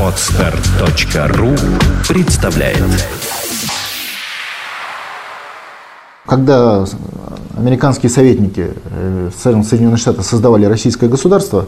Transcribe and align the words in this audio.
Отстар.ру 0.00 1.54
представляет 2.08 2.82
Когда 6.26 6.84
американские 7.56 8.10
советники 8.10 8.72
э, 8.90 9.30
Соединенных 9.36 9.98
Штатов 9.98 10.26
создавали 10.26 10.66
российское 10.66 11.08
государство, 11.08 11.66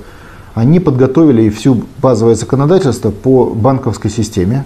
они 0.55 0.81
подготовили 0.81 1.49
всю 1.51 1.85
базовое 2.03 2.35
законодательство 2.35 3.11
по 3.11 3.47
банковской 3.47 4.11
системе, 4.11 4.65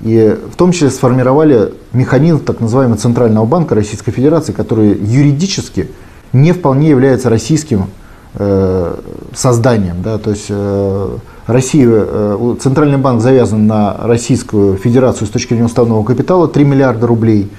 и 0.00 0.36
в 0.50 0.56
том 0.56 0.72
числе 0.72 0.90
сформировали 0.90 1.72
механизм 1.92 2.40
так 2.40 2.60
называемого 2.60 2.98
Центрального 2.98 3.46
банка 3.46 3.74
Российской 3.74 4.10
Федерации, 4.10 4.52
который 4.52 4.98
юридически 4.98 5.90
не 6.32 6.52
вполне 6.52 6.90
является 6.90 7.30
российским 7.30 7.86
э, 8.34 8.96
созданием. 9.34 10.02
Да? 10.02 10.18
То 10.18 10.30
есть 10.30 10.46
э, 10.48 11.18
Россия, 11.46 11.88
э, 11.88 12.56
Центральный 12.60 12.98
банк 12.98 13.20
завязан 13.20 13.66
на 13.66 13.96
Российскую 14.02 14.76
Федерацию 14.76 15.26
с 15.26 15.30
точки 15.30 15.50
зрения 15.50 15.66
уставного 15.66 16.04
капитала 16.04 16.48
3 16.48 16.64
миллиарда 16.64 17.06
рублей. 17.06 17.50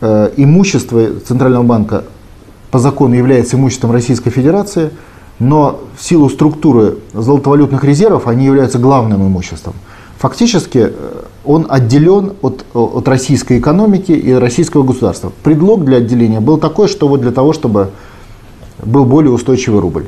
Э, 0.00 0.30
имущество 0.36 1.20
Центрального 1.26 1.62
банка 1.62 2.04
по 2.70 2.78
закону 2.78 3.14
является 3.14 3.56
имуществом 3.56 3.92
Российской 3.92 4.30
Федерации, 4.30 4.90
но 5.38 5.80
в 5.96 6.02
силу 6.02 6.28
структуры 6.28 6.98
золотовалютных 7.12 7.84
резервов 7.84 8.26
они 8.26 8.44
являются 8.44 8.78
главным 8.78 9.26
имуществом 9.26 9.74
фактически 10.18 10.92
э, 10.92 11.22
он 11.44 11.66
отделен 11.68 12.32
от, 12.42 12.64
от 12.74 13.06
российской 13.08 13.58
экономики 13.58 14.12
и 14.12 14.32
российского 14.32 14.82
государства. 14.82 15.32
Предлог 15.42 15.84
для 15.84 15.98
отделения 15.98 16.40
был 16.40 16.58
такой, 16.58 16.88
что 16.88 17.08
вот 17.08 17.20
для 17.20 17.32
того, 17.32 17.52
чтобы 17.52 17.90
был 18.82 19.04
более 19.04 19.32
устойчивый 19.32 19.80
рубль. 19.80 20.06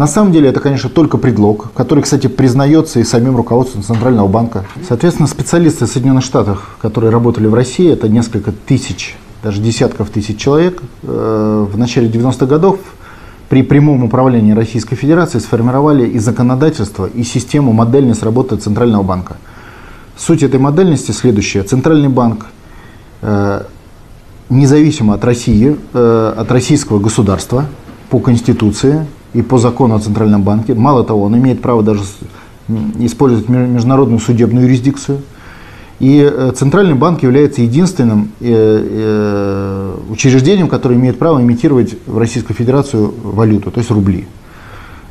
На 0.00 0.06
самом 0.06 0.32
деле 0.32 0.48
это, 0.48 0.60
конечно, 0.60 0.88
только 0.88 1.18
предлог, 1.18 1.74
который, 1.74 2.02
кстати, 2.02 2.26
признается 2.26 3.00
и 3.00 3.04
самим 3.04 3.36
руководством 3.36 3.82
Центрального 3.82 4.28
банка. 4.28 4.64
Соответственно, 4.88 5.28
специалисты 5.28 5.86
Соединенных 5.86 6.24
Штатов, 6.24 6.78
которые 6.80 7.10
работали 7.10 7.46
в 7.46 7.52
России, 7.52 7.92
это 7.92 8.08
несколько 8.08 8.50
тысяч, 8.50 9.18
даже 9.42 9.60
десятков 9.60 10.08
тысяч 10.08 10.38
человек, 10.38 10.82
э, 11.02 11.66
в 11.70 11.76
начале 11.76 12.08
90-х 12.08 12.46
годов 12.46 12.78
при 13.50 13.62
прямом 13.62 14.02
управлении 14.02 14.52
Российской 14.52 14.96
Федерации 14.96 15.38
сформировали 15.38 16.08
и 16.08 16.18
законодательство, 16.18 17.04
и 17.04 17.22
систему 17.22 17.74
модельность 17.74 18.22
работы 18.22 18.56
Центрального 18.56 19.02
банка– 19.02 19.36
Суть 20.16 20.42
этой 20.42 20.60
модельности 20.60 21.12
следующая. 21.12 21.62
Центральный 21.62 22.08
банк 22.08 22.46
э, 23.20 23.62
независимо 24.48 25.14
от 25.14 25.24
России, 25.24 25.78
э, 25.92 26.34
от 26.36 26.50
российского 26.52 26.98
государства 26.98 27.66
по 28.10 28.18
Конституции 28.18 29.06
и 29.34 29.42
по 29.42 29.58
закону 29.58 29.94
о 29.94 30.00
Центральном 30.00 30.42
банке, 30.42 30.74
мало 30.74 31.04
того, 31.04 31.22
он 31.24 31.36
имеет 31.36 31.62
право 31.62 31.82
даже 31.82 32.02
использовать 32.98 33.48
международную 33.48 34.20
судебную 34.20 34.66
юрисдикцию. 34.66 35.18
И 35.98 36.20
э, 36.20 36.52
Центральный 36.56 36.94
банк 36.94 37.22
является 37.22 37.62
единственным 37.62 38.32
учреждением, 40.10 40.68
которое 40.68 40.94
имеет 40.94 41.18
право 41.18 41.40
имитировать 41.42 41.96
в 42.06 42.16
Российскую 42.18 42.56
Федерацию 42.56 43.12
валюту, 43.22 43.70
то 43.70 43.78
есть 43.78 43.90
рубли. 43.90 44.26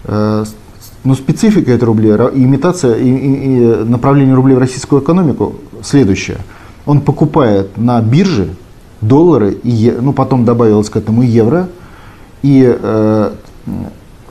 Но 0.08 1.16
специфика 1.16 1.72
этой 1.72 1.84
рубля, 1.86 2.30
имитация 2.34 2.96
и, 2.96 3.08
и, 3.08 3.34
и 3.56 3.60
направление 3.86 4.36
рублей 4.36 4.56
в 4.56 4.60
российскую 4.60 5.02
экономику 5.02 5.56
следующее. 5.82 6.40
Он 6.86 7.02
покупает 7.02 7.78
на 7.78 8.02
бирже 8.02 8.50
доллары, 9.00 9.58
и, 9.64 9.96
ну 10.02 10.12
потом 10.12 10.44
добавилось 10.44 10.90
к 10.90 10.98
этому 10.98 11.22
евро, 11.22 11.70
и 12.42 12.66
э, 12.68 13.32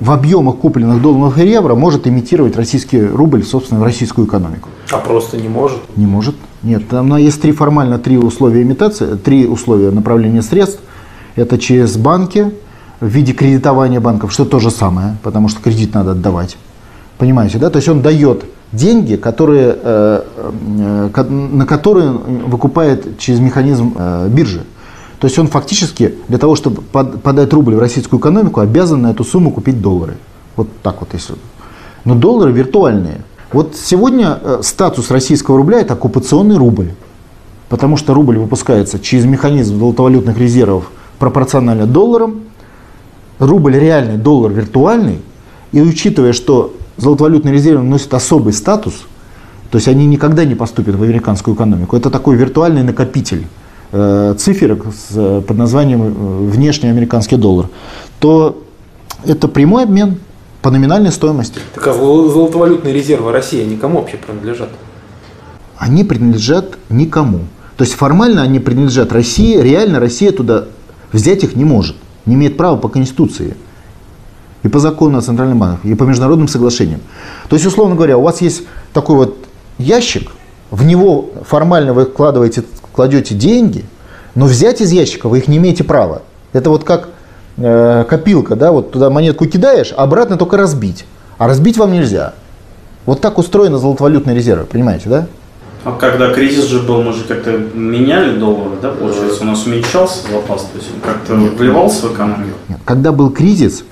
в 0.00 0.10
объемах 0.10 0.56
купленных 0.56 1.02
долларов 1.02 1.38
и 1.38 1.46
евро 1.46 1.74
может 1.74 2.06
имитировать 2.06 2.56
российский 2.56 3.02
рубль, 3.02 3.42
собственно, 3.44 3.80
в 3.80 3.84
российскую 3.84 4.27
экономику. 4.27 4.68
А 4.90 4.98
просто 4.98 5.36
не 5.36 5.48
может? 5.48 5.78
Не 5.96 6.06
может. 6.06 6.34
Нет, 6.62 6.88
там 6.88 7.16
есть 7.16 7.40
три 7.40 7.52
формально 7.52 7.98
три 7.98 8.18
условия 8.18 8.62
имитации, 8.62 9.14
три 9.16 9.46
условия 9.46 9.90
направления 9.90 10.42
средств. 10.42 10.80
Это 11.36 11.58
через 11.58 11.96
банки, 11.96 12.52
в 13.00 13.06
виде 13.06 13.33
кредитования 13.33 14.00
банков, 14.00 14.33
что 14.33 14.45
то 14.45 14.58
же 14.58 14.70
самое, 14.70 15.17
потому 15.23 15.48
что 15.48 15.62
кредит 15.62 15.95
надо 15.95 16.12
отдавать. 16.12 16.56
Понимаете, 17.17 17.58
да? 17.58 17.70
То 17.70 17.77
есть 17.77 17.89
он 17.89 18.02
дает 18.02 18.44
деньги, 18.73 19.17
которые, 19.17 19.77
э, 19.80 20.23
э, 21.14 21.23
на 21.23 21.67
которые 21.67 22.11
выкупает 22.11 23.18
через 23.18 23.40
механизм 23.40 23.94
э, 23.96 24.28
биржи. 24.28 24.62
То 25.20 25.27
есть 25.27 25.39
он 25.39 25.48
фактически 25.48 26.14
для 26.29 26.39
того, 26.39 26.55
чтобы 26.55 26.83
подать 26.83 27.52
рубль 27.52 27.74
в 27.74 27.79
российскую 27.79 28.20
экономику, 28.20 28.61
обязан 28.61 29.02
на 29.02 29.11
эту 29.11 29.24
сумму 29.24 29.51
купить 29.51 29.80
доллары. 29.80 30.17
Вот 30.56 30.68
так 30.83 31.01
вот 31.01 31.11
если. 31.12 31.34
Но 32.05 32.14
доллары 32.14 32.52
виртуальные. 32.52 33.23
Вот 33.52 33.74
сегодня 33.77 34.39
статус 34.62 35.11
российского 35.11 35.56
рубля 35.56 35.80
это 35.80 35.95
оккупационный 35.95 36.56
рубль. 36.56 36.92
Потому 37.68 37.96
что 37.96 38.14
рубль 38.14 38.39
выпускается 38.39 38.98
через 38.98 39.24
механизм 39.24 39.79
золотовалютных 39.79 40.39
резервов 40.39 40.90
пропорционально 41.18 41.86
долларам, 41.86 42.42
рубль 43.39 43.77
реальный, 43.77 44.17
доллар 44.17 44.52
виртуальный, 44.52 45.20
и 45.73 45.80
учитывая, 45.80 46.33
что 46.33 46.74
золотовалютные 46.96 47.52
резервы 47.52 47.83
носят 47.83 48.14
особый 48.14 48.52
статус, 48.52 49.06
то 49.70 49.77
есть 49.77 49.89
они 49.89 50.06
никогда 50.06 50.45
не 50.45 50.55
поступят 50.55 50.95
в 50.95 51.02
американскую 51.02 51.55
экономику, 51.55 51.96
это 51.96 52.11
такой 52.11 52.36
виртуальный 52.36 52.83
накопитель 52.83 53.42
э, 53.42 53.58
циферок 54.38 54.86
с, 54.86 55.16
э, 55.16 55.42
под 55.46 55.56
названием 55.56 56.02
э, 56.02 56.50
внешний 56.50 56.90
американский 56.90 57.36
доллар, 57.36 57.68
то 58.20 58.62
это 59.24 59.48
прямой 59.48 59.84
обмен 59.84 60.16
по 60.62 60.70
номинальной 60.70 61.12
стоимости. 61.12 61.60
Так 61.74 61.86
а 61.86 61.92
золотовалютные 61.92 62.92
резервы 62.92 63.32
России 63.32 63.64
никому 63.64 64.00
вообще 64.00 64.16
принадлежат? 64.16 64.68
Они 65.76 66.04
принадлежат 66.04 66.76
никому. 66.90 67.40
То 67.76 67.84
есть 67.84 67.94
формально 67.94 68.42
они 68.42 68.58
принадлежат 68.58 69.12
России, 69.12 69.56
реально 69.56 70.00
Россия 70.00 70.32
туда 70.32 70.64
взять 71.12 71.44
их 71.44 71.56
не 71.56 71.64
может 71.64 71.96
не 72.28 72.34
имеет 72.34 72.56
права 72.56 72.76
по 72.76 72.88
Конституции 72.88 73.56
и 74.62 74.68
по 74.68 74.78
закону 74.78 75.18
о 75.18 75.22
Центральном 75.22 75.58
банке, 75.58 75.88
и 75.88 75.94
по 75.94 76.05
международным 76.05 76.46
соглашениям. 76.46 77.00
То 77.48 77.56
есть, 77.56 77.66
условно 77.66 77.94
говоря, 77.94 78.18
у 78.18 78.22
вас 78.22 78.40
есть 78.40 78.62
такой 78.92 79.16
вот 79.16 79.38
ящик, 79.78 80.30
в 80.70 80.84
него 80.84 81.30
формально 81.46 81.94
вы 81.94 82.05
вкладываете, 82.05 82.64
кладете 82.98 83.36
деньги, 83.36 83.85
но 84.35 84.47
взять 84.47 84.81
из 84.81 84.91
ящика 84.91 85.29
вы 85.29 85.39
их 85.39 85.47
не 85.47 85.59
имеете 85.59 85.85
права. 85.85 86.23
Это 86.53 86.69
вот 86.69 86.83
как 86.83 87.11
э, 87.57 88.05
копилка, 88.11 88.57
да, 88.57 88.73
вот 88.73 88.91
туда 88.91 89.09
монетку 89.09 89.47
кидаешь, 89.47 89.95
а 89.97 90.03
обратно 90.03 90.36
только 90.36 90.57
разбить. 90.57 91.05
А 91.39 91.47
разбить 91.47 91.79
вам 91.79 91.92
нельзя. 91.92 92.35
Вот 93.07 93.20
так 93.20 93.39
устроены 93.39 93.79
золотовалютные 93.79 94.35
резервы, 94.35 94.64
понимаете, 94.64 95.09
да? 95.09 95.27
А 95.85 95.92
когда 95.92 96.33
кризис 96.35 96.64
же 96.64 96.81
был, 96.81 97.03
мы 97.03 97.13
же 97.13 97.23
как-то 97.23 97.53
меняли 97.73 98.36
доллары, 98.36 98.73
да, 98.83 98.91
получается? 98.91 99.45
У 99.45 99.47
нас 99.47 99.65
уменьшался 99.65 100.23
запас, 100.33 100.63
то 100.63 100.79
есть 100.79 100.91
он 100.92 101.01
как-то 101.01 101.35
вливался 101.35 102.09
в 102.09 102.15
экономику? 102.15 102.59
Нет. 102.69 102.80
Когда 102.85 103.13
был 103.13 103.30
кризис, 103.30 103.85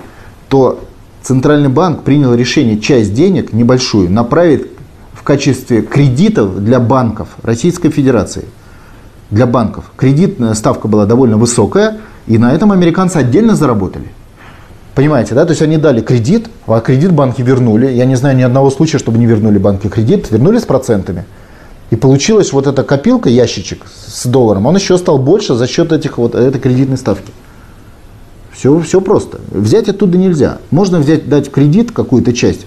то 0.49 0.81
Центральный 1.21 1.69
банк 1.69 2.03
принял 2.03 2.33
решение 2.33 2.77
часть 2.77 3.13
денег, 3.13 3.53
небольшую, 3.53 4.11
направить 4.11 4.65
в 5.13 5.23
качестве 5.23 5.81
кредитов 5.81 6.61
для 6.61 6.81
банков 6.81 7.29
Российской 7.41 7.89
Федерации. 7.89 8.43
Для 9.29 9.45
банков. 9.45 9.85
Кредитная 9.97 10.53
ставка 10.53 10.87
была 10.87 11.05
довольно 11.05 11.37
высокая, 11.37 11.97
и 12.27 12.37
на 12.37 12.53
этом 12.53 12.71
американцы 12.71 13.17
отдельно 13.17 13.55
заработали. 13.55 14.09
Понимаете, 14.95 15.35
да? 15.35 15.45
То 15.45 15.51
есть 15.51 15.61
они 15.61 15.77
дали 15.77 16.01
кредит, 16.01 16.49
а 16.65 16.79
кредит 16.79 17.11
банки 17.11 17.41
вернули. 17.41 17.87
Я 17.87 18.05
не 18.05 18.15
знаю 18.15 18.35
ни 18.35 18.41
одного 18.41 18.71
случая, 18.71 18.97
чтобы 18.97 19.19
не 19.19 19.25
вернули 19.25 19.57
банки 19.57 19.87
кредит, 19.87 20.31
вернули 20.31 20.57
с 20.57 20.63
процентами. 20.63 21.25
И 21.89 21.95
получилась 21.95 22.51
вот 22.51 22.67
эта 22.67 22.83
копилка, 22.83 23.29
ящичек 23.29 23.83
с 24.07 24.25
долларом, 24.25 24.65
он 24.65 24.75
еще 24.75 24.97
стал 24.97 25.19
больше 25.19 25.53
за 25.53 25.67
счет 25.67 25.91
этих 25.91 26.17
вот, 26.17 26.35
этой 26.35 26.59
кредитной 26.59 26.97
ставки. 26.97 27.31
Все, 28.51 28.79
все 28.79 28.99
просто. 29.01 29.39
Взять 29.51 29.87
оттуда 29.87 30.17
нельзя. 30.17 30.57
Можно 30.71 30.99
взять, 30.99 31.29
дать 31.29 31.51
кредит 31.51 31.91
какую-то 31.91 32.33
часть, 32.33 32.65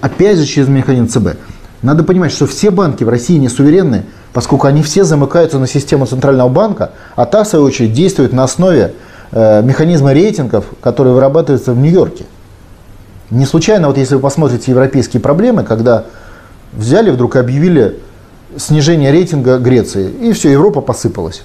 опять 0.00 0.36
же 0.36 0.46
через 0.46 0.68
механизм 0.68 1.08
ЦБ. 1.08 1.38
Надо 1.80 2.02
понимать, 2.02 2.32
что 2.32 2.46
все 2.46 2.70
банки 2.70 3.04
в 3.04 3.08
России 3.08 3.36
не 3.38 3.48
суверенны, 3.48 4.04
поскольку 4.32 4.66
они 4.66 4.82
все 4.82 5.04
замыкаются 5.04 5.58
на 5.58 5.66
систему 5.66 6.06
Центрального 6.06 6.48
банка, 6.48 6.92
а 7.16 7.24
та, 7.26 7.44
в 7.44 7.48
свою 7.48 7.64
очередь, 7.64 7.92
действует 7.92 8.32
на 8.32 8.44
основе 8.44 8.94
э, 9.32 9.62
механизма 9.62 10.12
рейтингов, 10.12 10.66
которые 10.80 11.14
вырабатываются 11.14 11.72
в 11.72 11.78
Нью-Йорке. 11.78 12.24
Не 13.30 13.46
случайно, 13.46 13.88
вот 13.88 13.98
если 13.98 14.14
вы 14.14 14.20
посмотрите 14.20 14.70
европейские 14.70 15.20
проблемы, 15.20 15.64
когда 15.64 16.04
взяли 16.72 17.10
вдруг 17.10 17.36
объявили 17.36 17.98
снижение 18.56 19.10
рейтинга 19.12 19.58
Греции. 19.58 20.10
И 20.10 20.32
все, 20.32 20.50
Европа 20.50 20.80
посыпалась. 20.80 21.42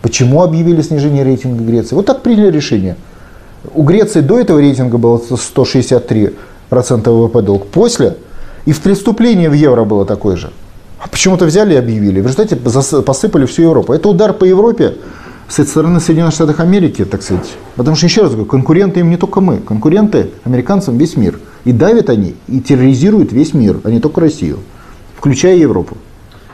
Почему 0.00 0.42
объявили 0.42 0.82
снижение 0.82 1.24
рейтинга 1.24 1.62
Греции? 1.62 1.94
Вот 1.94 2.06
так 2.06 2.22
приняли 2.22 2.50
решение. 2.50 2.96
У 3.74 3.84
Греции 3.84 4.20
до 4.20 4.40
этого 4.40 4.58
рейтинга 4.58 4.98
было 4.98 5.18
163% 5.18 6.32
ВВП 7.10 7.42
долг. 7.42 7.68
После 7.68 8.16
и 8.64 8.72
в 8.72 8.80
преступлении 8.80 9.48
в 9.48 9.52
евро 9.52 9.84
было 9.84 10.04
такое 10.04 10.36
же. 10.36 10.50
А 11.02 11.08
почему-то 11.08 11.46
взяли 11.46 11.74
и 11.74 11.76
объявили. 11.76 12.20
В 12.20 12.26
результате 12.26 12.54
посыпали 12.54 13.44
всю 13.46 13.62
Европу. 13.62 13.92
Это 13.92 14.08
удар 14.08 14.32
по 14.32 14.44
Европе, 14.44 14.94
со 15.48 15.64
стороны 15.64 15.98
Соединенных 15.98 16.32
Штатов 16.32 16.60
Америки, 16.60 17.04
так 17.04 17.22
сказать, 17.22 17.50
потому 17.76 17.96
что, 17.96 18.06
еще 18.06 18.22
раз 18.22 18.30
говорю, 18.30 18.46
конкуренты 18.46 19.00
им 19.00 19.10
не 19.10 19.16
только 19.16 19.40
мы, 19.40 19.58
конкуренты 19.58 20.30
американцам 20.44 20.96
весь 20.96 21.16
мир. 21.16 21.40
И 21.64 21.72
давят 21.72 22.08
они, 22.08 22.36
и 22.46 22.60
терроризируют 22.60 23.32
весь 23.32 23.52
мир, 23.52 23.80
а 23.84 23.90
не 23.90 24.00
только 24.00 24.20
Россию, 24.20 24.60
включая 25.16 25.56
Европу. 25.56 25.96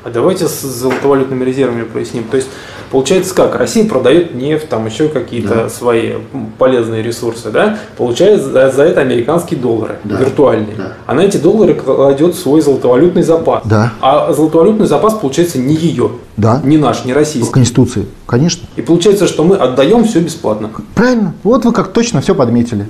А 0.04 0.10
давайте 0.10 0.46
с 0.48 0.60
золотовалютными 0.62 1.44
резервами 1.44 1.82
проясним. 1.82 2.24
То 2.24 2.36
есть 2.36 2.48
получается 2.90 3.34
как? 3.34 3.56
Россия 3.56 3.86
продает 3.88 4.34
нефть, 4.34 4.68
там 4.68 4.86
еще 4.86 5.08
какие-то 5.08 5.54
Да. 5.54 5.68
свои 5.68 6.14
полезные 6.58 7.02
ресурсы, 7.02 7.50
да? 7.50 7.78
Получает 7.96 8.42
за, 8.42 8.70
за 8.70 8.84
это 8.84 9.00
американские 9.00 9.58
доллары 9.60 9.96
Да. 10.04 10.16
виртуальные. 10.18 10.76
Да. 10.76 10.92
А 11.06 11.14
на 11.14 11.20
эти 11.20 11.36
доллары 11.36 11.74
кладет 11.74 12.36
свой 12.36 12.60
золотовалютный 12.60 13.22
запас. 13.22 13.62
Да. 13.64 13.92
А 14.00 14.32
золотовалютный 14.32 14.86
запас 14.86 15.14
получается 15.14 15.58
не 15.58 15.74
ее, 15.74 16.12
Да. 16.36 16.60
не 16.64 16.78
наш, 16.78 17.04
не 17.04 17.12
По 17.12 17.18
российский. 17.18 17.52
Конституции, 17.52 18.06
конечно. 18.26 18.66
И 18.76 18.82
получается, 18.82 19.26
что 19.26 19.42
мы 19.44 19.56
отдаем 19.56 20.04
все 20.04 20.20
бесплатно. 20.20 20.70
Правильно. 20.94 21.34
Вот 21.42 21.64
вы 21.64 21.72
как 21.72 21.88
точно 21.92 22.20
все 22.20 22.34
подметили. 22.34 22.86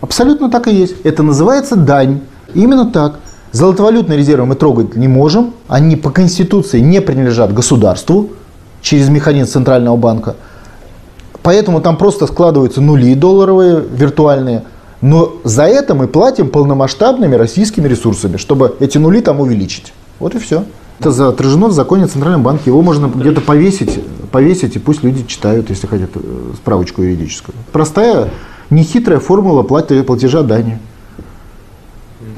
Абсолютно 0.00 0.50
так 0.50 0.68
и 0.68 0.74
есть. 0.74 0.94
Это 1.04 1.22
называется 1.22 1.76
дань. 1.76 2.20
Именно 2.54 2.86
так. 2.90 3.20
Золотовалютные 3.52 4.18
резервы 4.18 4.46
мы 4.46 4.54
трогать 4.54 4.96
не 4.96 5.08
можем. 5.08 5.54
Они 5.68 5.96
по 5.96 6.10
Конституции 6.10 6.80
не 6.80 7.00
принадлежат 7.00 7.54
государству 7.54 8.30
через 8.82 9.08
механизм 9.08 9.50
Центрального 9.50 9.96
банка. 9.96 10.36
Поэтому 11.42 11.80
там 11.80 11.96
просто 11.96 12.26
складываются 12.26 12.80
нули 12.80 13.14
долларовые, 13.14 13.82
виртуальные. 13.90 14.64
Но 15.00 15.34
за 15.44 15.64
это 15.64 15.94
мы 15.94 16.08
платим 16.08 16.50
полномасштабными 16.50 17.36
российскими 17.36 17.88
ресурсами, 17.88 18.36
чтобы 18.36 18.76
эти 18.80 18.98
нули 18.98 19.20
там 19.20 19.40
увеличить. 19.40 19.92
Вот 20.18 20.34
и 20.34 20.38
все. 20.38 20.64
Это 20.98 21.28
отражено 21.28 21.68
в 21.68 21.72
законе 21.72 22.04
о 22.04 22.08
Центральном 22.08 22.42
банке. 22.42 22.64
Его 22.66 22.82
можно 22.82 23.06
где-то 23.06 23.40
повесить, 23.40 24.00
повесить, 24.32 24.74
и 24.76 24.78
пусть 24.80 25.04
люди 25.04 25.24
читают, 25.26 25.70
если 25.70 25.86
хотят, 25.86 26.10
э, 26.14 26.20
справочку 26.56 27.02
юридическую. 27.02 27.54
Простая, 27.72 28.30
нехитрая 28.68 29.20
формула 29.20 29.62
платежа 29.62 30.42
дани. 30.42 30.78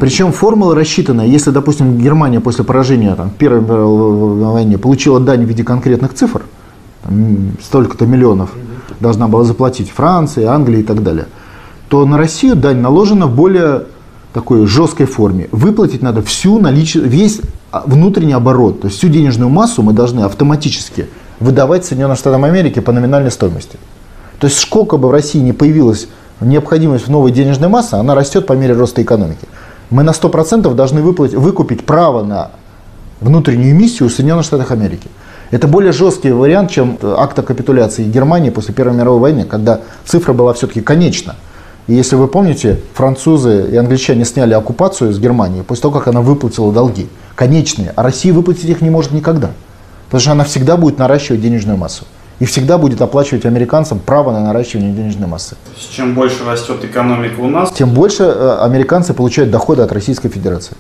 Причем 0.01 0.33
формула 0.33 0.75
рассчитана, 0.75 1.21
если, 1.21 1.51
допустим, 1.51 1.99
Германия 1.99 2.41
после 2.41 2.65
поражения 2.65 3.15
там, 3.15 3.29
Первой 3.29 3.61
мировой 3.61 4.53
войне 4.53 4.79
получила 4.79 5.21
дань 5.21 5.45
в 5.45 5.49
виде 5.49 5.63
конкретных 5.63 6.15
цифр, 6.15 6.43
столько-то 7.63 8.07
миллионов 8.07 8.51
должна 8.99 9.29
была 9.29 9.45
заплатить 9.45 9.91
Франция, 9.91 10.49
Англия 10.49 10.81
и 10.81 10.83
так 10.83 11.03
далее, 11.03 11.27
то 11.89 12.07
на 12.07 12.17
Россию 12.17 12.57
дань 12.57 12.79
наложена 12.79 13.27
в 13.27 13.37
более 13.37 13.85
такой 14.33 14.67
жесткой 14.67 15.05
форме. 15.05 15.49
Выплатить 15.53 16.01
надо 16.01 16.23
всю 16.23 16.59
налич... 16.59 16.95
весь 16.95 17.41
а, 17.71 17.83
внутренний 17.85 18.33
оборот, 18.33 18.81
то 18.81 18.87
есть 18.87 18.99
всю 18.99 19.09
денежную 19.09 19.51
массу 19.51 19.83
мы 19.83 19.93
должны 19.93 20.21
автоматически 20.21 21.09
выдавать 21.41 21.85
Соединенным 21.85 22.17
Штатам 22.17 22.45
Америки 22.45 22.81
по 22.81 22.93
номинальной 22.93 23.31
стоимости. 23.31 23.77
То 24.39 24.47
есть 24.47 24.59
сколько 24.61 24.97
бы 24.97 25.09
в 25.09 25.11
России 25.11 25.41
не 25.41 25.53
появилась 25.53 26.09
необходимость 26.41 27.07
в 27.07 27.11
новой 27.11 27.33
денежной 27.33 27.69
массе, 27.69 27.97
она 27.97 28.15
растет 28.15 28.47
по 28.47 28.55
мере 28.55 28.73
роста 28.73 29.03
экономики. 29.03 29.47
Мы 29.91 30.05
на 30.05 30.11
100% 30.11 30.73
должны 30.75 31.03
выплатить, 31.03 31.37
выкупить 31.37 31.85
право 31.85 32.23
на 32.23 32.53
внутреннюю 33.21 33.73
эмиссию 33.73 34.07
у 34.07 34.11
Соединенных 34.11 34.45
Штатов 34.45 34.71
Америки. 34.71 35.09
Это 35.51 35.67
более 35.67 35.93
жесткий 35.93 36.31
вариант, 36.31 36.71
чем 36.71 36.97
акта 37.03 37.43
капитуляции 37.43 38.05
Германии 38.05 38.51
после 38.51 38.73
Первой 38.73 38.97
мировой 38.97 39.21
войны, 39.21 39.45
когда 39.45 39.81
цифра 40.05 40.33
была 40.33 40.55
все-таки 40.55 40.81
конечна. 40.81 41.35
И 41.89 41.95
если 41.95 42.15
вы 42.15 42.29
помните, 42.29 42.79
французы 42.95 43.69
и 43.69 43.77
англичане 43.77 44.25
сняли 44.25 44.55
оккупацию 44.55 45.13
с 45.13 45.19
Германии 45.19 45.63
после 45.63 45.83
того, 45.83 45.99
как 45.99 46.07
она 46.07 46.21
выплатила 46.21 46.73
долги. 46.73 47.09
Конечные. 47.35 47.93
А 47.97 48.05
Россия 48.05 48.33
выплатить 48.33 48.67
их 48.67 48.81
не 48.81 48.91
может 48.91 49.11
никогда. 49.11 49.51
Потому 50.07 50.21
что 50.21 50.33
она 50.33 50.45
всегда 50.45 50.77
будет 50.77 50.99
наращивать 50.99 51.41
денежную 51.41 51.77
массу. 51.77 52.05
И 52.41 52.47
всегда 52.47 52.79
будет 52.79 53.03
оплачивать 53.03 53.45
американцам 53.45 53.99
право 53.99 54.33
на 54.33 54.41
наращивание 54.41 54.93
денежной 54.93 55.29
массы. 55.29 55.57
Чем 55.91 56.15
больше 56.15 56.45
растет 56.45 56.83
экономика 56.83 57.39
у 57.41 57.49
нас, 57.49 57.71
Тем 57.71 57.91
больше 57.91 58.23
э, 58.23 58.59
американцы 58.63 59.13
получают 59.13 59.51
доходы 59.51 59.83
от 59.83 59.93
Российской 59.93 60.31
Федерации. 60.31 60.75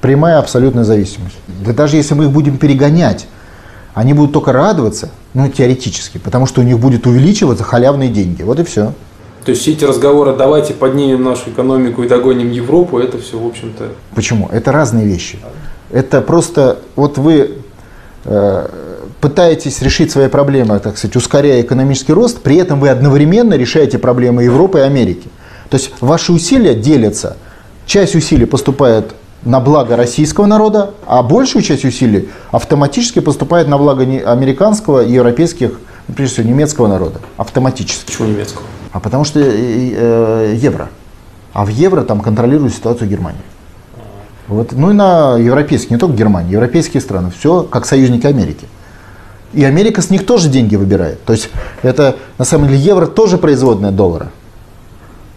Прямая 0.00 0.38
абсолютная 0.38 0.84
зависимость. 0.84 1.36
Да 1.64 1.72
даже 1.72 1.96
если 1.96 2.14
мы 2.14 2.24
их 2.24 2.30
будем 2.30 2.58
перегонять, 2.58 3.26
они 3.94 4.14
будут 4.14 4.32
только 4.32 4.52
радоваться, 4.52 5.10
ну, 5.34 5.48
теоретически, 5.48 6.18
потому 6.18 6.46
что 6.46 6.60
у 6.60 6.64
них 6.64 6.78
будет 6.78 7.06
увеличиваться 7.08 7.64
халявные 7.64 8.08
деньги. 8.08 8.42
Вот 8.42 8.60
и 8.60 8.64
все. 8.64 8.92
То 9.44 9.50
есть 9.50 9.62
все 9.62 9.72
эти 9.72 9.84
разговоры, 9.84 10.34
давайте 10.36 10.74
поднимем 10.74 11.24
нашу 11.24 11.50
экономику 11.50 12.04
и 12.04 12.08
догоним 12.08 12.52
Европу, 12.52 12.98
это 12.98 13.18
все, 13.18 13.36
в 13.36 13.46
общем-то, 13.46 13.88
Почему? 14.14 14.48
Это 14.52 14.70
разные 14.70 15.06
вещи. 15.06 15.38
Это 15.90 16.20
просто, 16.20 16.78
вот 16.94 17.18
вы 17.18 17.56
э, 18.24 18.68
пытаетесь 19.22 19.80
решить 19.82 20.10
свои 20.10 20.26
проблемы, 20.26 20.80
так 20.80 20.98
сказать, 20.98 21.14
ускоряя 21.14 21.62
экономический 21.62 22.12
рост, 22.12 22.42
при 22.42 22.56
этом 22.56 22.80
вы 22.80 22.88
одновременно 22.88 23.54
решаете 23.54 23.96
проблемы 23.96 24.42
Европы 24.42 24.80
и 24.80 24.82
Америки. 24.82 25.28
То 25.70 25.76
есть 25.76 25.92
ваши 26.00 26.32
усилия 26.32 26.74
делятся. 26.74 27.36
Часть 27.86 28.16
усилий 28.16 28.46
поступает 28.46 29.14
на 29.44 29.60
благо 29.60 29.96
российского 29.96 30.46
народа, 30.46 30.90
а 31.06 31.22
большую 31.22 31.62
часть 31.62 31.84
усилий 31.84 32.30
автоматически 32.50 33.20
поступает 33.20 33.68
на 33.68 33.78
благо 33.78 34.02
американского 34.02 35.04
и 35.04 35.12
европейских, 35.12 35.78
ну, 36.08 36.14
прежде 36.14 36.34
всего, 36.34 36.48
немецкого 36.48 36.88
народа. 36.88 37.20
Автоматически. 37.36 38.06
почему 38.06 38.26
немецкого? 38.26 38.64
А 38.90 38.98
потому 38.98 39.24
что 39.24 39.38
э, 39.38 39.44
э, 39.46 40.54
евро. 40.56 40.88
А 41.52 41.64
в 41.64 41.68
евро 41.68 42.02
там 42.02 42.22
контролирует 42.22 42.74
ситуацию 42.74 43.08
Германия. 43.08 43.38
Вот. 44.48 44.72
Ну 44.72 44.90
и 44.90 44.94
на 44.94 45.36
европейские, 45.36 45.94
не 45.94 46.00
только 46.00 46.16
Германия, 46.16 46.50
европейские 46.50 47.00
страны. 47.00 47.30
Все 47.30 47.62
как 47.62 47.86
союзники 47.86 48.26
Америки. 48.26 48.66
И 49.52 49.64
Америка 49.64 50.00
с 50.00 50.10
них 50.10 50.24
тоже 50.24 50.48
деньги 50.48 50.76
выбирает. 50.76 51.22
То 51.24 51.32
есть 51.32 51.50
это 51.82 52.16
на 52.38 52.44
самом 52.44 52.68
деле 52.68 52.78
евро 52.78 53.06
тоже 53.06 53.38
производная 53.38 53.90
доллара. 53.90 54.30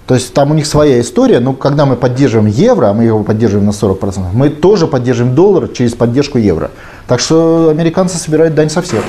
То 0.08 0.14
есть 0.14 0.34
там 0.34 0.52
у 0.52 0.54
них 0.54 0.68
своя 0.68 1.02
история, 1.02 1.40
но 1.40 1.54
когда 1.54 1.86
мы 1.86 1.96
поддерживаем 1.96 2.48
евро, 2.48 2.88
а 2.88 2.94
мы 2.94 3.06
его 3.06 3.24
поддерживаем 3.24 3.66
на 3.66 3.72
40%, 3.72 4.20
мы 4.34 4.50
тоже 4.50 4.86
поддерживаем 4.86 5.36
доллар 5.36 5.68
через 5.68 5.96
поддержку 5.96 6.38
евро. 6.38 6.70
Так 7.08 7.20
что 7.20 7.70
американцы 7.70 8.18
собирают 8.18 8.54
дань 8.54 8.70
со 8.70 8.82
всех. 8.84 9.04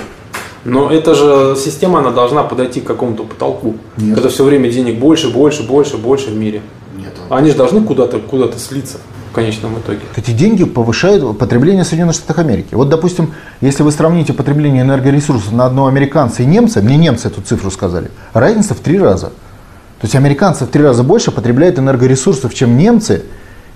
Но 0.64 0.91
эта 0.91 1.14
же 1.14 1.55
система, 1.56 2.00
она 2.00 2.11
должна 2.11 2.43
подойти 2.43 2.81
к 2.81 2.85
какому-то 2.85 3.25
потолку. 3.25 3.76
Нет. 3.99 4.14
Когда 4.14 4.31
все 4.31 4.43
время 4.43 4.70
денег 4.70 4.99
больше, 4.99 5.32
больше, 5.32 5.62
больше, 5.62 5.97
больше 5.99 6.31
в 6.31 6.37
мире. 6.37 6.62
Нет. 6.97 7.12
Они 7.29 7.50
же 7.50 7.56
должны 7.56 7.82
куда-то 7.82 8.19
куда 8.19 8.50
слиться 8.56 8.99
конечном 9.37 9.79
итоге. 9.79 10.00
Эти 10.17 10.31
деньги 10.33 10.65
повышают 10.65 11.38
потребление 11.38 11.85
в 11.85 11.87
Соединенных 11.87 12.17
Штатах 12.17 12.38
Америки. 12.38 12.75
Вот, 12.75 12.88
допустим, 12.88 13.35
если 13.61 13.83
вы 13.83 13.93
сравните 13.93 14.33
потребление 14.33 14.83
энергоресурсов 14.83 15.53
на 15.53 15.67
одного 15.67 15.88
американца 15.88 16.43
и 16.43 16.47
немца, 16.47 16.81
мне 16.81 16.97
немцы 16.97 17.29
эту 17.29 17.43
цифру 17.43 17.71
сказали, 17.71 18.11
разница 18.33 18.75
в 18.75 18.81
три 18.81 18.99
раза. 18.99 19.27
То 19.27 20.05
есть 20.05 20.15
американцы 20.15 20.65
в 20.65 20.69
три 20.69 20.83
раза 20.83 21.03
больше 21.03 21.31
потребляют 21.31 21.79
энергоресурсов, 21.79 22.55
чем 22.55 22.77
немцы, 22.77 23.25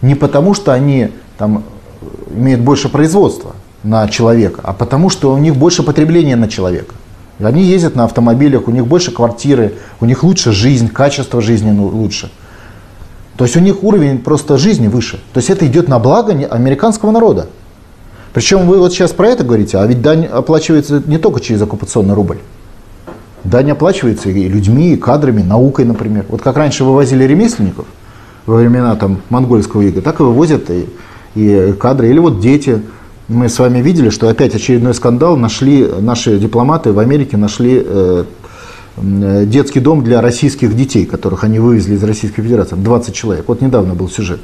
не 0.02 0.14
потому 0.14 0.54
что 0.54 0.72
они 0.72 1.10
там, 1.36 1.62
имеют 2.30 2.62
больше 2.62 2.88
производства 2.88 3.54
на 3.82 4.08
человека, 4.08 4.60
а 4.64 4.72
потому 4.72 5.10
что 5.10 5.32
у 5.32 5.38
них 5.38 5.56
больше 5.56 5.82
потребления 5.82 6.36
на 6.36 6.48
человека. 6.48 6.94
Они 7.38 7.62
ездят 7.62 7.96
на 7.96 8.04
автомобилях, 8.04 8.66
у 8.66 8.70
них 8.70 8.86
больше 8.86 9.12
квартиры, 9.12 9.74
у 10.00 10.06
них 10.06 10.22
лучше 10.22 10.52
жизнь, 10.52 10.88
качество 10.88 11.40
жизни 11.40 11.70
ну, 11.70 11.86
лучше. 11.86 12.30
То 13.40 13.44
есть 13.44 13.56
у 13.56 13.60
них 13.60 13.82
уровень 13.82 14.18
просто 14.18 14.58
жизни 14.58 14.88
выше. 14.88 15.18
То 15.32 15.38
есть 15.38 15.48
это 15.48 15.66
идет 15.66 15.88
на 15.88 15.98
благо 15.98 16.30
американского 16.50 17.10
народа. 17.10 17.46
Причем 18.34 18.66
вы 18.66 18.76
вот 18.76 18.92
сейчас 18.92 19.12
про 19.12 19.28
это 19.28 19.44
говорите, 19.44 19.78
а 19.78 19.86
ведь 19.86 20.02
дань 20.02 20.26
оплачивается 20.26 21.02
не 21.06 21.16
только 21.16 21.40
через 21.40 21.62
оккупационный 21.62 22.12
рубль. 22.12 22.36
Дань 23.42 23.70
оплачивается 23.70 24.28
и 24.28 24.46
людьми, 24.46 24.92
и 24.92 24.96
кадрами, 24.98 25.40
наукой, 25.40 25.86
например. 25.86 26.26
Вот 26.28 26.42
как 26.42 26.58
раньше 26.58 26.84
вывозили 26.84 27.24
ремесленников 27.24 27.86
во 28.44 28.56
времена 28.56 28.94
там, 28.96 29.22
монгольского 29.30 29.80
ига, 29.80 30.02
так 30.02 30.20
и 30.20 30.22
вывозят 30.22 30.68
и, 30.68 30.90
и 31.34 31.72
кадры. 31.80 32.10
Или 32.10 32.18
вот 32.18 32.40
дети. 32.40 32.82
Мы 33.28 33.48
с 33.48 33.58
вами 33.58 33.78
видели, 33.78 34.10
что 34.10 34.28
опять 34.28 34.54
очередной 34.54 34.92
скандал. 34.92 35.38
Нашли, 35.38 35.88
наши 36.00 36.38
дипломаты 36.38 36.92
в 36.92 36.98
Америке 36.98 37.38
нашли 37.38 37.82
э, 37.82 38.24
детский 39.02 39.80
дом 39.80 40.02
для 40.04 40.20
российских 40.20 40.76
детей, 40.76 41.06
которых 41.06 41.44
они 41.44 41.58
вывезли 41.58 41.94
из 41.94 42.02
Российской 42.04 42.42
Федерации. 42.42 42.76
20 42.76 43.14
человек. 43.14 43.44
Вот 43.48 43.60
недавно 43.60 43.94
был 43.94 44.08
сюжет. 44.08 44.40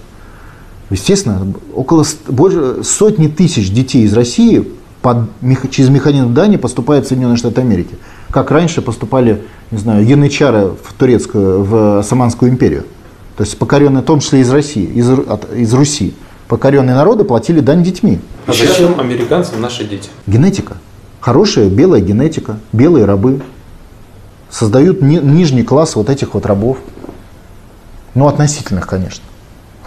Естественно, 0.91 1.53
около 1.75 2.05
больше 2.29 2.85
сотни 2.85 3.27
тысяч 3.27 3.71
детей 3.71 4.05
из 4.05 4.13
России 4.13 4.67
под, 5.03 5.29
через 5.71 5.89
механизм 5.89 6.33
Дани 6.33 6.57
поступают 6.57 7.05
в 7.07 7.09
Соединенные 7.09 7.37
Штаты 7.37 7.61
Америки. 7.61 7.97
Как 8.31 8.51
раньше 8.51 8.83
поступали, 8.83 9.43
не 9.71 9.79
знаю, 9.79 10.07
янычары 10.07 10.71
в 10.83 10.93
турецкую, 10.97 11.65
в 11.65 11.99
Османскую 11.99 12.51
империю. 12.51 12.85
То 13.37 13.45
есть 13.45 13.59
покоренные, 13.59 14.03
в 14.03 14.07
том 14.07 14.21
числе 14.21 14.41
из 14.41 14.51
России, 14.51 14.85
из, 14.85 15.11
от- 15.11 15.53
из 15.55 15.75
Руси. 15.75 16.15
Покоренные 16.49 16.95
народы 16.95 17.25
платили 17.25 17.61
дань 17.61 17.83
детьми. 17.83 18.21
А 18.47 18.53
зачем 18.53 18.99
американцам 19.01 19.61
наши 19.61 19.85
дети? 19.85 20.09
Генетика. 20.27 20.77
Хорошая 21.21 21.69
белая 21.69 22.01
генетика, 22.01 22.59
белые 22.73 23.05
рабы. 23.05 23.41
Создают 24.51 25.03
ни- 25.03 25.19
нижний 25.19 25.63
класс 25.63 25.97
вот 25.97 26.11
этих 26.11 26.35
вот 26.35 26.47
рабов. 26.47 26.79
Ну, 28.15 28.29
относительных, 28.29 28.87
конечно. 28.87 29.23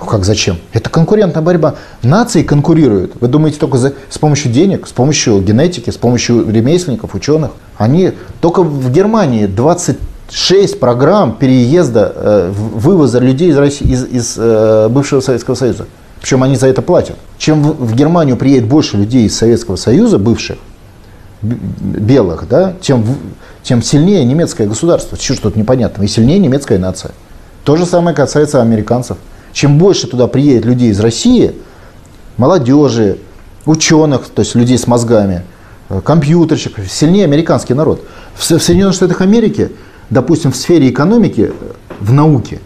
Как 0.07 0.23
зачем? 0.23 0.57
Это 0.71 0.89
конкурентная 0.89 1.43
борьба. 1.43 1.75
Нации 2.03 2.43
конкурируют. 2.43 3.13
Вы 3.19 3.27
думаете 3.27 3.59
только 3.59 3.77
за, 3.77 3.93
с 4.09 4.17
помощью 4.17 4.51
денег, 4.51 4.87
с 4.87 4.91
помощью 4.91 5.41
генетики, 5.41 5.89
с 5.89 5.97
помощью 5.97 6.49
ремесленников, 6.49 7.15
ученых? 7.15 7.51
Они 7.77 8.13
только 8.39 8.63
в 8.63 8.91
Германии 8.91 9.45
26 9.45 10.79
программ 10.79 11.35
переезда, 11.35 12.13
э, 12.15 12.51
вывоза 12.53 13.19
людей 13.19 13.49
из, 13.49 13.57
России, 13.57 13.87
из, 13.91 14.05
из 14.05 14.35
э, 14.37 14.87
бывшего 14.89 15.19
Советского 15.19 15.55
Союза. 15.55 15.85
Причем 16.21 16.43
они 16.43 16.55
за 16.55 16.67
это 16.67 16.81
платят. 16.81 17.17
Чем 17.37 17.61
в, 17.63 17.85
в 17.85 17.95
Германию 17.95 18.37
приедет 18.37 18.67
больше 18.67 18.97
людей 18.97 19.25
из 19.25 19.37
Советского 19.37 19.75
Союза, 19.75 20.17
бывших, 20.17 20.57
белых, 21.41 22.47
да, 22.49 22.73
тем, 22.81 23.05
тем 23.63 23.81
сильнее 23.81 24.25
немецкое 24.25 24.67
государство. 24.67 25.17
Чего 25.17 25.35
ж 25.35 25.39
тут 25.39 25.55
непонятно? 25.55 26.03
И 26.03 26.07
сильнее 26.07 26.39
немецкая 26.39 26.79
нация. 26.79 27.11
То 27.63 27.75
же 27.75 27.85
самое 27.85 28.15
касается 28.15 28.61
американцев. 28.61 29.17
Чем 29.53 29.77
больше 29.77 30.07
туда 30.07 30.27
приедет 30.27 30.65
людей 30.65 30.89
из 30.89 30.99
России, 30.99 31.53
молодежи, 32.37 33.17
ученых, 33.65 34.29
то 34.29 34.41
есть 34.41 34.55
людей 34.55 34.77
с 34.77 34.87
мозгами, 34.87 35.43
э, 35.89 36.01
компьютерщиков, 36.01 36.89
сильнее 36.91 37.25
американский 37.25 37.73
народ. 37.73 38.03
В 38.35 38.43
Соединенных 38.43 38.95
Штатах 38.95 39.21
Америки, 39.21 39.71
допустим, 40.09 40.51
в 40.51 40.55
сфере 40.55 40.89
экономики, 40.89 41.51
э, 41.51 41.71
в 41.99 42.13
науке, 42.13 42.59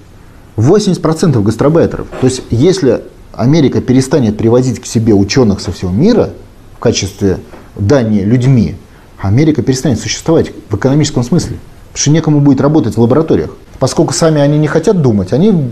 80% 0.55 1.43
гастробайтеров. 1.43 2.07
То 2.21 2.27
есть, 2.27 2.43
если 2.49 3.03
Америка 3.33 3.81
перестанет 3.81 4.37
привозить 4.37 4.79
к 4.79 4.85
себе 4.85 5.13
ученых 5.13 5.59
со 5.61 5.71
всего 5.71 5.91
мира 5.91 6.29
в 6.75 6.79
качестве 6.79 7.39
дания 7.75 8.23
людьми, 8.23 8.75
Америка 9.19 9.61
перестанет 9.61 9.99
существовать 9.99 10.51
в 10.69 10.75
экономическом 10.75 11.23
смысле. 11.23 11.57
Потому 11.91 12.01
что 12.01 12.11
некому 12.11 12.39
будет 12.41 12.61
работать 12.61 12.97
в 12.97 13.01
лабораториях. 13.01 13.51
Поскольку 13.79 14.13
сами 14.13 14.41
они 14.41 14.57
не 14.57 14.67
хотят 14.67 15.01
думать, 15.01 15.31
они 15.33 15.71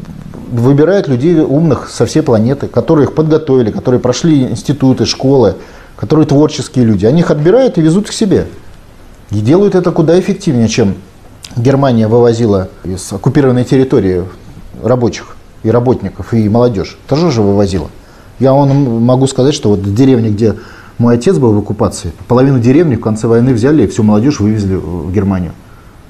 выбирают 0.51 1.07
людей 1.07 1.39
умных 1.39 1.89
со 1.89 2.05
всей 2.05 2.21
планеты, 2.21 2.67
которые 2.67 3.05
их 3.05 3.15
подготовили, 3.15 3.71
которые 3.71 3.99
прошли 3.99 4.43
институты, 4.43 5.05
школы, 5.05 5.55
которые 5.95 6.25
творческие 6.27 6.85
люди. 6.85 7.05
Они 7.05 7.21
их 7.21 7.31
отбирают 7.31 7.77
и 7.77 7.81
везут 7.81 8.09
к 8.09 8.13
себе. 8.13 8.47
И 9.31 9.39
делают 9.39 9.75
это 9.75 9.91
куда 9.91 10.19
эффективнее, 10.19 10.67
чем 10.67 10.95
Германия 11.55 12.07
вывозила 12.07 12.69
из 12.83 13.11
оккупированной 13.11 13.63
территории 13.63 14.23
рабочих 14.83 15.35
и 15.63 15.69
работников, 15.69 16.33
и 16.33 16.49
молодежь. 16.49 16.97
Тоже 17.07 17.31
же 17.31 17.41
вывозила. 17.41 17.89
Я 18.39 18.53
вам 18.53 19.03
могу 19.03 19.27
сказать, 19.27 19.53
что 19.53 19.69
вот 19.69 19.79
в 19.79 19.95
деревне, 19.95 20.29
где 20.29 20.55
мой 21.01 21.15
отец 21.15 21.37
был 21.37 21.53
в 21.53 21.57
оккупации, 21.57 22.13
половину 22.27 22.59
деревни 22.59 22.95
в 22.95 23.01
конце 23.01 23.27
войны 23.27 23.53
взяли 23.53 23.83
и 23.83 23.87
всю 23.87 24.03
молодежь 24.03 24.39
вывезли 24.39 24.75
в 24.75 25.11
Германию. 25.11 25.51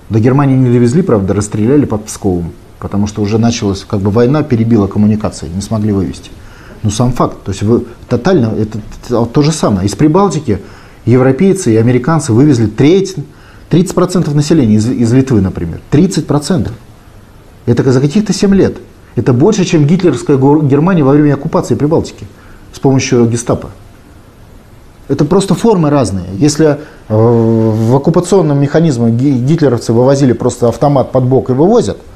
До 0.09 0.19
Германии 0.19 0.55
не 0.55 0.69
довезли, 0.69 1.01
правда, 1.01 1.33
расстреляли 1.33 1.85
под 1.85 2.05
Псковом 2.05 2.51
потому 2.81 3.05
что 3.05 3.21
уже 3.21 3.37
началась 3.37 3.85
как 3.87 3.99
бы 4.01 4.09
война, 4.09 4.41
перебила 4.41 4.87
коммуникации, 4.87 5.47
не 5.47 5.61
смогли 5.61 5.93
вывести. 5.93 6.31
Но 6.81 6.89
сам 6.89 7.11
факт, 7.13 7.37
то 7.45 7.51
есть 7.51 7.61
вы 7.61 7.85
тотально, 8.09 8.47
это, 8.57 8.79
это 9.05 9.25
то 9.25 9.41
же 9.43 9.51
самое. 9.51 9.85
Из 9.85 9.95
Прибалтики 9.95 10.59
европейцы 11.05 11.73
и 11.73 11.77
американцы 11.77 12.33
вывезли 12.33 12.65
треть, 12.65 13.15
30% 13.69 14.33
населения 14.33 14.75
из, 14.75 14.89
из 14.89 15.13
Литвы, 15.13 15.41
например. 15.41 15.79
30%. 15.91 16.71
Это 17.67 17.91
за 17.91 18.01
каких-то 18.01 18.33
7 18.33 18.55
лет. 18.55 18.77
Это 19.15 19.31
больше, 19.31 19.63
чем 19.63 19.85
гитлеровская 19.85 20.37
Германия 20.37 21.03
во 21.03 21.11
время 21.11 21.35
оккупации 21.35 21.75
Прибалтики 21.75 22.25
с 22.73 22.79
помощью 22.79 23.27
гестапо. 23.27 23.69
Это 25.07 25.25
просто 25.25 25.55
формы 25.55 25.89
разные. 25.89 26.25
Если 26.37 26.65
э, 26.67 26.77
в 27.09 27.95
оккупационном 27.95 28.59
механизме 28.59 29.11
гитлеровцы 29.11 29.93
вывозили 29.93 30.33
просто 30.33 30.67
автомат 30.69 31.11
под 31.11 31.25
бок 31.25 31.49
и 31.49 31.53
вывозят– 31.53 31.97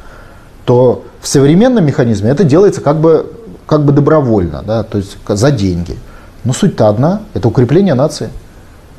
то 0.66 1.06
в 1.22 1.28
современном 1.28 1.86
механизме 1.86 2.30
это 2.30 2.44
делается 2.44 2.82
как 2.82 3.00
бы, 3.00 3.32
как 3.68 3.86
бы 3.86 3.94
добровольно, 3.94 4.64
да, 4.66 4.84
то 4.84 4.98
есть 4.98 5.18
за 5.28 5.52
деньги. 5.52 5.98
Но 6.44 6.54
суть-то 6.54 6.90
одна– 6.90 7.22
это 7.34 7.48
укрепление 7.48 7.94
нации. 7.94 8.30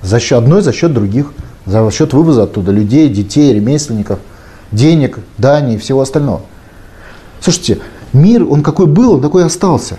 За 0.02 0.18
счет 0.20 0.38
одной, 0.38 0.62
за 0.62 0.72
счет 0.72 0.92
других. 0.92 1.32
За 1.64 1.88
счет 1.90 2.12
вывоза 2.12 2.44
оттуда 2.44 2.70
людей, 2.70 3.08
детей, 3.08 3.52
ремесленников, 3.52 4.20
денег, 4.70 5.18
дани 5.36 5.74
и 5.74 5.78
всего 5.78 6.00
остального. 6.00 6.42
Слушайте, 7.40 7.80
мир, 8.12 8.44
он 8.44 8.62
какой 8.62 8.86
был, 8.86 9.14
он 9.14 9.20
такой 9.20 9.42
и 9.42 9.46
остался. 9.46 9.96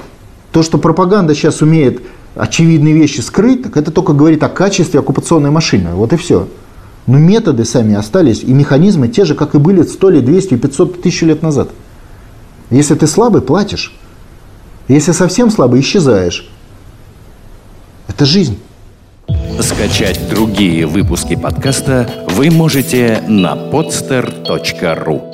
То, 0.52 0.64
что 0.64 0.78
пропаганда 0.78 1.36
сейчас 1.36 1.62
умеет 1.62 2.02
очевидные 2.38 2.94
вещи 2.94 3.22
скрыть, 3.22 3.64
так 3.64 3.78
это 3.78 3.92
только 3.92 4.14
говорит 4.14 4.44
о 4.44 4.50
качестве 4.50 5.00
оккупационной 5.00 5.52
машины. 5.52 5.92
Вот 5.94 6.14
и 6.14 6.18
все. 6.18 6.48
Но 7.06 7.18
методы 7.18 7.66
сами 7.66 7.96
остались, 7.96 8.44
и 8.44 8.52
механизмы 8.52 9.08
те 9.08 9.26
же, 9.26 9.34
как 9.34 9.56
и 9.56 9.58
были 9.58 9.82
100 9.84 10.10
лет, 10.10 10.26
200, 10.26 10.58
500 10.58 11.02
тысяч 11.02 11.22
лет 11.22 11.42
назад. 11.42 11.70
Если 12.70 12.96
ты 12.96 13.08
слабый, 13.08 13.42
платишь. 13.42 13.94
Если 14.88 15.14
совсем 15.14 15.50
слабый, 15.50 15.82
исчезаешь. 15.82 16.50
Это 18.08 18.26
жизнь. 18.26 18.58
Скачать 19.62 20.30
другие 20.30 20.86
выпуски 20.86 21.36
подкаста 21.36 22.10
вы 22.30 22.50
можете 22.52 23.24
на 23.28 23.56
podster.ru 23.56 25.27